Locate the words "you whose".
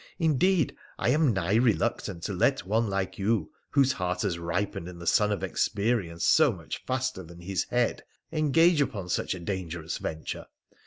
3.19-3.91